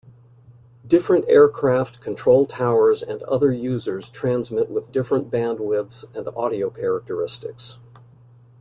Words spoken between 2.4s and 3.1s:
towers